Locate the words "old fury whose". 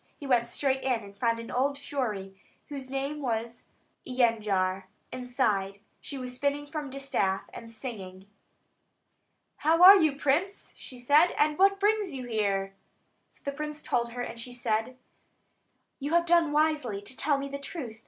1.51-2.89